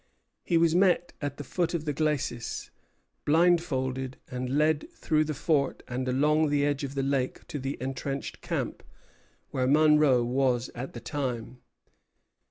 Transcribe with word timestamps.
He 0.43 0.57
was 0.57 0.73
met 0.73 1.13
at 1.21 1.37
the 1.37 1.43
foot 1.43 1.75
of 1.75 1.85
the 1.85 1.93
glacis, 1.93 2.71
blindfolded, 3.23 4.17
and 4.31 4.57
led 4.57 4.91
through 4.93 5.25
the 5.25 5.35
fort 5.35 5.83
and 5.87 6.07
along 6.07 6.49
the 6.49 6.65
edge 6.65 6.83
of 6.83 6.95
the 6.95 7.03
lake 7.03 7.45
to 7.49 7.59
the 7.59 7.77
entrenched 7.79 8.41
camp, 8.41 8.81
where 9.51 9.67
Monro 9.67 10.23
was 10.23 10.69
at 10.73 10.93
the 10.93 11.01
time. 11.01 11.59